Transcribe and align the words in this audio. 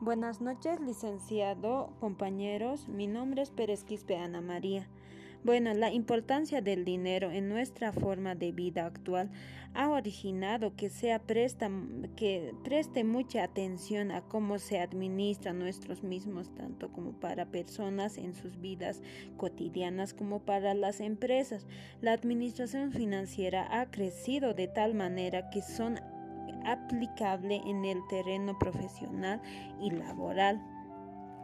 Buenas 0.00 0.40
noches, 0.40 0.78
licenciado, 0.78 1.92
compañeros. 1.98 2.86
Mi 2.86 3.08
nombre 3.08 3.42
es 3.42 3.50
Pérez 3.50 3.82
Quispe 3.82 4.16
Ana 4.16 4.40
María. 4.40 4.86
Bueno, 5.42 5.74
la 5.74 5.92
importancia 5.92 6.60
del 6.62 6.84
dinero 6.84 7.32
en 7.32 7.48
nuestra 7.48 7.92
forma 7.92 8.36
de 8.36 8.52
vida 8.52 8.86
actual 8.86 9.28
ha 9.74 9.90
originado 9.90 10.76
que 10.76 10.88
sea 10.88 11.18
presta, 11.18 11.68
que 12.14 12.54
preste 12.62 13.02
mucha 13.02 13.42
atención 13.42 14.12
a 14.12 14.20
cómo 14.20 14.60
se 14.60 14.78
administra 14.78 15.52
nuestros 15.52 16.04
mismos, 16.04 16.54
tanto 16.54 16.92
como 16.92 17.18
para 17.18 17.46
personas 17.46 18.18
en 18.18 18.34
sus 18.34 18.60
vidas 18.60 19.02
cotidianas 19.36 20.14
como 20.14 20.38
para 20.38 20.74
las 20.74 21.00
empresas. 21.00 21.66
La 22.00 22.12
administración 22.12 22.92
financiera 22.92 23.80
ha 23.80 23.90
crecido 23.90 24.54
de 24.54 24.68
tal 24.68 24.94
manera 24.94 25.50
que 25.50 25.60
son 25.60 25.98
aplicable 26.72 27.60
en 27.66 27.84
el 27.84 27.98
terreno 28.08 28.58
profesional 28.58 29.40
y 29.80 29.90
laboral. 29.90 30.60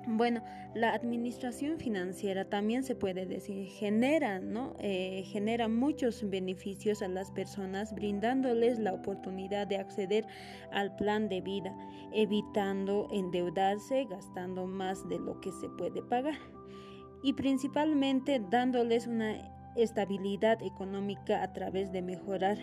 Bueno, 0.07 0.43
la 0.75 0.93
administración 0.93 1.79
financiera 1.79 2.45
también 2.45 2.83
se 2.83 2.95
puede 2.95 3.25
decir 3.25 3.69
genera, 3.69 4.39
¿no? 4.39 4.75
Eh, 4.79 5.23
genera 5.27 5.67
muchos 5.69 6.29
beneficios 6.29 7.01
a 7.01 7.09
las 7.09 7.31
personas, 7.31 7.95
brindándoles 7.95 8.79
la 8.79 8.93
oportunidad 8.93 9.67
de 9.67 9.79
acceder 9.79 10.27
al 10.73 10.95
plan 10.97 11.31
de 11.31 11.41
vida, 11.41 11.75
evitando 12.13 13.09
endeudarse, 13.13 14.05
gastando 14.05 14.67
más 14.67 15.09
de 15.09 15.19
lo 15.19 15.41
que 15.41 15.53
se 15.53 15.71
puede 15.71 16.03
pagar 16.03 16.37
y 17.23 17.33
principalmente 17.33 18.43
dándoles 18.51 19.07
una 19.07 19.37
estabilidad 19.75 20.63
económica 20.63 21.43
a 21.43 21.53
través 21.55 21.91
de 21.91 22.03
mejorar 22.03 22.59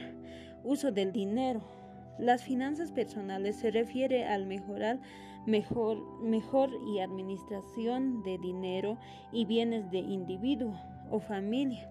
uso 0.64 0.92
del 0.92 1.12
dinero 1.12 1.81
las 2.20 2.44
finanzas 2.44 2.92
personales 2.92 3.56
se 3.56 3.72
refiere 3.72 4.26
al 4.26 4.46
mejorar 4.46 5.00
mejor, 5.46 5.98
mejor 6.22 6.70
y 6.88 7.00
administración 7.00 8.24
de 8.24 8.38
dinero 8.38 8.98
y 9.32 9.46
bienes 9.46 9.90
de 9.92 10.00
individuo 10.00 10.74
o 11.10 11.20
familia. 11.20 11.90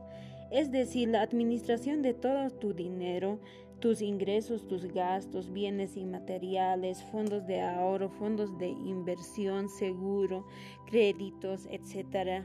Es 0.50 0.70
decir, 0.70 1.08
la 1.08 1.22
administración 1.22 2.02
de 2.02 2.14
todo 2.14 2.50
tu 2.50 2.74
dinero, 2.74 3.40
tus 3.78 4.02
ingresos, 4.02 4.66
tus 4.66 4.84
gastos, 4.92 5.52
bienes 5.52 5.96
inmateriales, 5.96 7.02
fondos 7.04 7.46
de 7.46 7.60
ahorro, 7.60 8.10
fondos 8.10 8.58
de 8.58 8.68
inversión, 8.68 9.68
seguro, 9.68 10.46
créditos, 10.86 11.66
etc. 11.70 12.44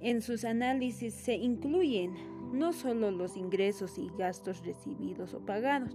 En 0.00 0.22
sus 0.22 0.44
análisis 0.44 1.12
se 1.12 1.34
incluyen 1.34 2.14
no 2.52 2.72
solo 2.72 3.10
los 3.10 3.36
ingresos 3.36 3.98
y 3.98 4.10
gastos 4.16 4.64
recibidos 4.64 5.34
o 5.34 5.40
pagados 5.40 5.94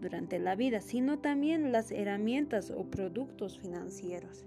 durante 0.00 0.38
la 0.38 0.56
vida, 0.56 0.80
sino 0.80 1.18
también 1.18 1.72
las 1.72 1.90
herramientas 1.90 2.70
o 2.70 2.84
productos 2.90 3.58
financieros. 3.58 4.46